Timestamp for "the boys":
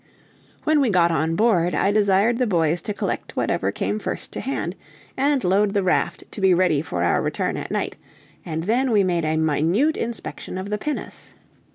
2.39-2.81